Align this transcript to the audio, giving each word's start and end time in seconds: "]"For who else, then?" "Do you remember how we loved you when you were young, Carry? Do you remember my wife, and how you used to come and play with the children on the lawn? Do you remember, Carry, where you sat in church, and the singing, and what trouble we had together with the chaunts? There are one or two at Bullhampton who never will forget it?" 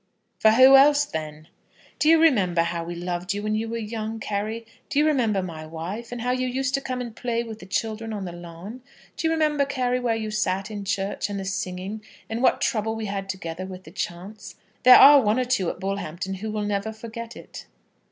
"]"For 0.39 0.49
who 0.53 0.75
else, 0.75 1.05
then?" 1.05 1.47
"Do 1.99 2.09
you 2.09 2.19
remember 2.19 2.63
how 2.63 2.83
we 2.83 2.95
loved 2.95 3.35
you 3.35 3.43
when 3.43 3.53
you 3.53 3.69
were 3.69 3.77
young, 3.77 4.19
Carry? 4.19 4.65
Do 4.89 4.97
you 4.97 5.05
remember 5.05 5.43
my 5.43 5.63
wife, 5.63 6.11
and 6.11 6.21
how 6.21 6.31
you 6.31 6.47
used 6.47 6.73
to 6.73 6.81
come 6.81 7.01
and 7.01 7.15
play 7.15 7.43
with 7.43 7.59
the 7.59 7.67
children 7.67 8.11
on 8.11 8.25
the 8.25 8.31
lawn? 8.31 8.81
Do 9.15 9.27
you 9.27 9.31
remember, 9.31 9.63
Carry, 9.63 9.99
where 9.99 10.15
you 10.15 10.31
sat 10.31 10.71
in 10.71 10.85
church, 10.85 11.29
and 11.29 11.39
the 11.39 11.45
singing, 11.45 12.01
and 12.31 12.41
what 12.41 12.61
trouble 12.61 12.95
we 12.95 13.05
had 13.05 13.29
together 13.29 13.67
with 13.67 13.83
the 13.83 13.91
chaunts? 13.91 14.55
There 14.85 14.97
are 14.97 15.21
one 15.21 15.37
or 15.39 15.45
two 15.45 15.69
at 15.69 15.79
Bullhampton 15.79 16.33
who 16.37 16.49
never 16.65 16.89
will 16.89 16.93
forget 16.95 17.35
it?" 17.35 17.67